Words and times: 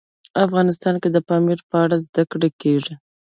افغانستان 0.45 0.95
کې 1.01 1.09
د 1.11 1.17
پامیر 1.27 1.59
په 1.69 1.75
اړه 1.83 1.95
زده 2.05 2.23
کړه 2.31 2.49
کېږي. 2.61 2.93